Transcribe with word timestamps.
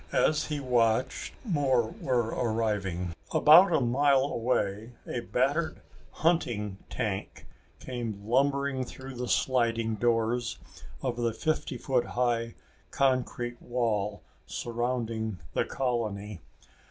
As 0.13 0.45
he 0.47 0.59
watched, 0.59 1.35
more 1.45 1.83
were 1.99 2.29
arriving. 2.29 3.13
About 3.35 3.71
a 3.71 3.79
mile 3.79 4.23
away 4.23 4.93
a 5.05 5.19
battered 5.19 5.79
hunting 6.09 6.79
tank 6.89 7.45
came 7.79 8.25
lumbering 8.27 8.83
through 8.83 9.13
the 9.13 9.27
sliding 9.29 9.93
doors 9.93 10.57
of 11.03 11.17
the 11.17 11.33
fifty 11.33 11.77
foot 11.77 12.05
high 12.17 12.55
concrete 12.89 13.61
wall 13.61 14.23
surrounding 14.47 15.37
the 15.53 15.65
colony. 15.65 16.41